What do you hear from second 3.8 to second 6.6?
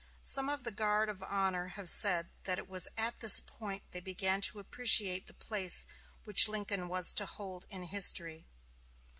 they began to appreciate the place which